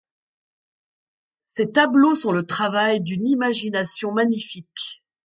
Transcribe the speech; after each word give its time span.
Ses 1.45 1.73
tableaux 1.73 2.15
sont 2.15 2.31
le 2.31 2.43
travail 2.47 3.01
d'une 3.01 3.27
imagination 3.27 4.11
magnifique. 4.11 5.03